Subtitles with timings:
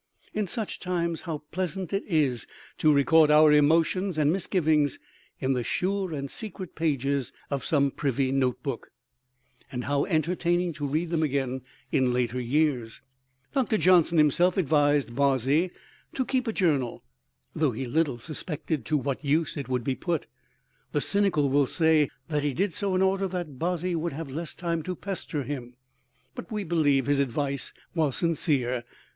[0.33, 2.47] In such times, how pleasant it is
[2.79, 4.97] to record our emotions and misgivings
[5.37, 8.89] in the sure and secret pages of some privy notebook;
[9.71, 11.61] and how entertaining to read them again
[11.91, 13.03] in later years!
[13.53, 13.77] Dr.
[13.77, 15.69] Johnson himself advised Bozzy
[16.15, 17.03] to keep a journal,
[17.55, 20.25] though he little suspected to what use it would be put.
[20.93, 24.55] The cynical will say that he did so in order that Bozzy would have less
[24.55, 25.75] time to pester him,
[26.33, 28.83] but we believe his advice was sincere.